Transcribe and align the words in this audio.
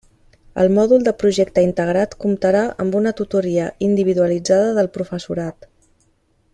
El 0.61 0.69
mòdul 0.77 1.03
de 1.07 1.11
Projecte 1.23 1.63
Integrat 1.65 2.15
comptarà 2.25 2.63
amb 2.85 2.97
una 3.01 3.13
tutoria 3.21 3.67
individualitzada 3.89 4.73
del 4.79 4.91
professorat. 4.99 5.71